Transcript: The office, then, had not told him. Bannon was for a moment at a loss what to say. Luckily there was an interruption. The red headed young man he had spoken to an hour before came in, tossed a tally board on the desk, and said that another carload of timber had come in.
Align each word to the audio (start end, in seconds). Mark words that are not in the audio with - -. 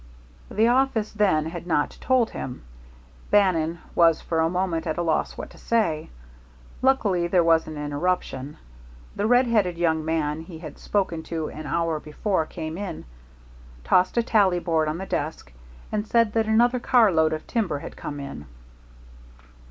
The 0.49 0.67
office, 0.67 1.11
then, 1.11 1.45
had 1.45 1.67
not 1.67 1.99
told 2.01 2.31
him. 2.31 2.63
Bannon 3.29 3.77
was 3.93 4.19
for 4.19 4.39
a 4.39 4.49
moment 4.49 4.87
at 4.87 4.97
a 4.97 5.03
loss 5.03 5.37
what 5.37 5.51
to 5.51 5.59
say. 5.59 6.09
Luckily 6.81 7.27
there 7.27 7.43
was 7.43 7.67
an 7.67 7.77
interruption. 7.77 8.57
The 9.15 9.27
red 9.27 9.45
headed 9.45 9.77
young 9.77 10.03
man 10.03 10.41
he 10.41 10.57
had 10.57 10.79
spoken 10.79 11.21
to 11.29 11.49
an 11.49 11.67
hour 11.67 11.99
before 11.99 12.47
came 12.47 12.79
in, 12.79 13.05
tossed 13.83 14.17
a 14.17 14.23
tally 14.23 14.57
board 14.57 14.87
on 14.87 14.97
the 14.97 15.05
desk, 15.05 15.53
and 15.91 16.07
said 16.07 16.33
that 16.33 16.47
another 16.47 16.79
carload 16.79 17.31
of 17.31 17.45
timber 17.45 17.77
had 17.77 17.95
come 17.95 18.19
in. 18.19 18.47